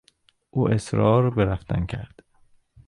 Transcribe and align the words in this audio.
او 0.51 0.69
اصرار 0.69 1.29
به 1.29 1.45
رفتن 1.45 1.85
کرد. 1.85 2.19